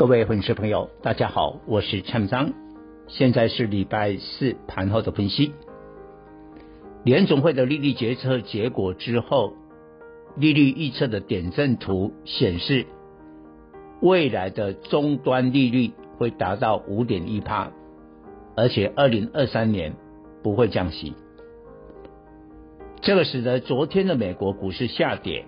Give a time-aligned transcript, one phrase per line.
[0.00, 2.54] 各位粉丝朋友，大家好，我是蔡明彰，
[3.06, 5.52] 现在是礼拜四盘后的分析。
[7.04, 9.52] 联总会的利率决策结果之后，
[10.36, 12.86] 利率预测的点阵图显示，
[14.00, 17.70] 未来的终端利率会达到五点一趴，
[18.56, 19.92] 而且二零二三年
[20.42, 21.12] 不会降息。
[23.02, 25.44] 这个使得昨天的美国股市下跌，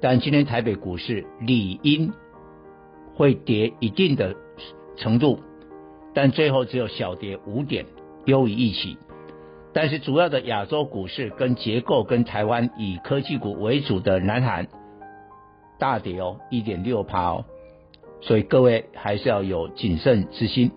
[0.00, 2.12] 但今天台北股市理应。
[3.14, 4.34] 会跌一定的
[4.96, 5.40] 程度，
[6.14, 7.86] 但最后只有小跌五点，
[8.24, 8.96] 优于预期。
[9.72, 14.66] 但是主要的亚洲股市跟结构跟台湾以科技股为主的南韩
[15.78, 17.44] 大跌哦，一点六趴哦，
[18.20, 20.72] 所以各位还是要有谨慎之心。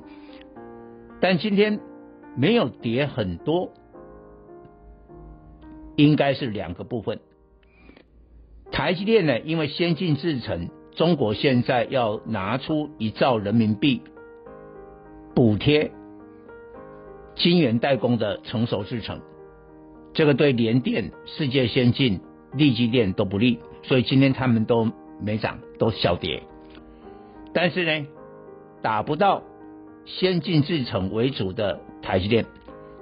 [1.20, 1.80] 但今天
[2.36, 3.72] 没有跌很多，
[5.96, 7.20] 应该是两个部分。
[8.72, 10.70] 台积电呢，因为先进制程。
[10.96, 14.02] 中国现在要拿出一兆人民币
[15.34, 15.92] 补贴
[17.36, 19.20] 晶圆代工的成熟制程，
[20.14, 22.22] 这个对联电、世界先进、
[22.54, 26.44] 力积电都不利，所以今天他们都没涨，都小跌。
[27.54, 28.08] 但是呢，
[28.84, 29.42] 打不到
[30.06, 32.46] 先进制程为主的台积电，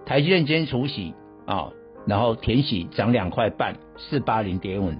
[0.05, 1.14] 台积电今天除息
[1.45, 1.73] 啊，
[2.08, 4.98] 然后填息涨两块半，四八零跌稳。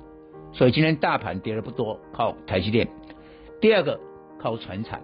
[0.53, 2.88] 所以今天大盘跌的不多，靠台积电。
[3.59, 3.99] 第二个
[4.39, 5.02] 靠传产，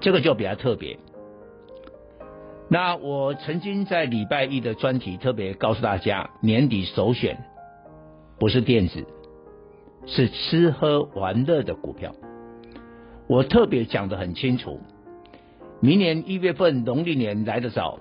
[0.00, 0.98] 这个就比较特别。
[2.68, 7.38] 那我曾经在礼拜一的专题特别告诉大家，年底首选
[8.38, 9.04] 不是电子，
[10.06, 12.14] 是吃喝玩乐的股票。
[13.26, 14.80] 我特别讲得很清楚，
[15.80, 17.98] 明年一月份农历年来得早，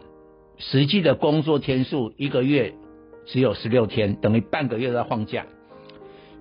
[0.58, 2.74] 实际的工作天数一个月
[3.26, 5.46] 只有十六天，等于半个月在放假。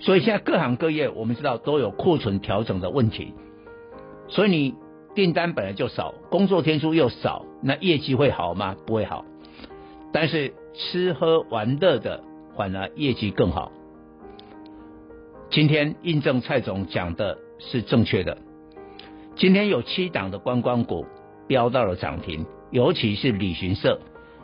[0.02, 3.34] 所以现在各行各业，我们知道都有库存调整的问题，
[4.26, 4.74] 所以你
[5.14, 8.74] 订单本来就少，工作天数又少，那业绩会好吗？
[8.84, 9.24] 不会好。
[10.12, 12.24] 但是吃喝玩乐的
[12.56, 13.70] 反而业绩更好。
[15.50, 18.38] 今天印证蔡总讲的是正确的。
[19.36, 21.06] 今天有七档的观光股
[21.46, 24.00] 飙到了涨停，尤其是旅行社。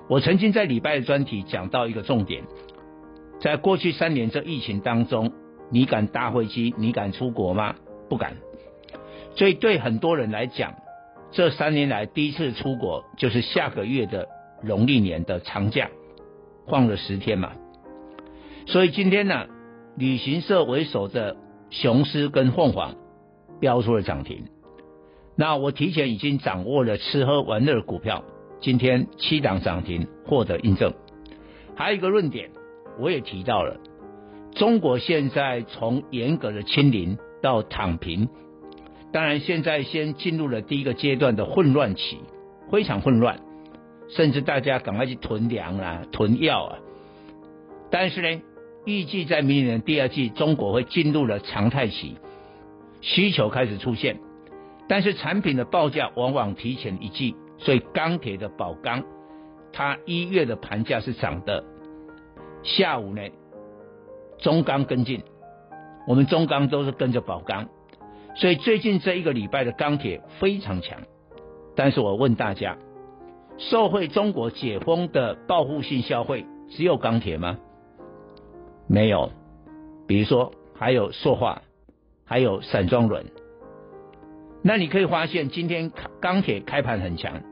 [0.08, 2.44] 我曾经在礼拜的专题讲到一个重点，
[3.40, 5.32] 在过去三年这疫情当中。
[5.71, 6.75] 你敢搭飞机？
[6.77, 7.75] 你敢出国吗？
[8.09, 8.37] 不敢。
[9.37, 10.75] 所以对很多人来讲，
[11.31, 14.29] 这三年来第一次出国就是下个月的
[14.62, 15.91] 农历年的长假，
[16.67, 17.53] 放了十天嘛。
[18.67, 19.47] 所以今天呢，
[19.97, 21.37] 旅行社为首的
[21.71, 22.97] 雄狮跟凤凰
[23.61, 24.47] 飙出了涨停。
[25.37, 28.25] 那我提前已经掌握了吃喝玩乐的股票，
[28.61, 30.93] 今天七档涨停获得印证。
[31.77, 32.50] 还有一个论点，
[32.99, 33.79] 我也提到了。
[34.54, 38.28] 中国现在从严格的清零到躺平，
[39.12, 42.19] 当然现在先进入了第一个阶段的混乱期，
[42.70, 43.41] 非常混乱，
[44.08, 46.78] 甚至大家赶快去囤粮啊、囤药啊。
[47.91, 48.42] 但是呢，
[48.84, 52.16] 预计在明年第二季，中国会进入了常态期，
[53.00, 54.19] 需求开始出现，
[54.88, 59.04] 但是产品的报价往往提前一季，所以钢铁的宝钢，
[59.72, 61.62] 它一月的盘价是涨的，
[62.64, 63.22] 下午呢。
[64.38, 65.22] 中钢跟进，
[66.06, 67.69] 我们中钢都是跟着宝钢，
[68.34, 71.00] 所以最近这一个礼拜的钢铁非常强。
[71.75, 72.76] 但是我问大家，
[73.56, 77.59] 受惠中国解封的报复性消费，只有钢铁吗？
[78.87, 79.31] 没有，
[80.06, 81.62] 比如说还有塑化，
[82.25, 83.26] 还有散装轮。
[84.62, 87.43] 那你可以发现，今天钢铁开盘很强，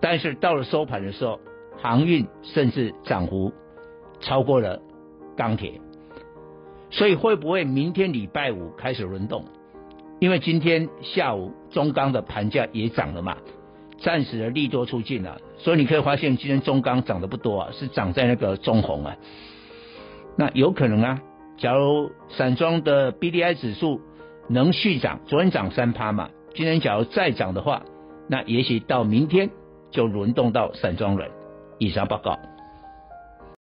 [0.00, 1.40] 但是到了收盘的时候，
[1.80, 3.52] 航运甚至涨幅
[4.20, 4.80] 超过了。
[5.36, 5.80] 钢铁，
[6.90, 9.44] 所以会不会明天礼拜五开始轮动？
[10.20, 13.36] 因为今天下午中钢的盘价也涨了嘛，
[13.98, 19.16] 暂时的利多出尽了，所以你可以发现今天中钢涨得不多啊，是涨在那个中红啊。
[20.36, 21.20] 那有可能啊，
[21.58, 24.00] 假如散装的 BDI 指数
[24.48, 27.82] 能续涨，昨天涨三趴嘛，今天假如再涨的话，
[28.28, 29.50] 那也许到明天
[29.90, 31.30] 就轮动到散装轮。
[31.78, 32.38] 以上报告。